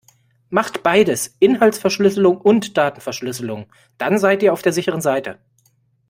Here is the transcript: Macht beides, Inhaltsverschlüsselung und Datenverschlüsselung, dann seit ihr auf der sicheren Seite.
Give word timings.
Macht 0.49 0.81
beides, 0.81 1.35
Inhaltsverschlüsselung 1.37 2.39
und 2.41 2.75
Datenverschlüsselung, 2.75 3.67
dann 3.99 4.17
seit 4.17 4.41
ihr 4.41 4.51
auf 4.51 4.63
der 4.63 4.73
sicheren 4.73 4.99
Seite. 5.01 5.37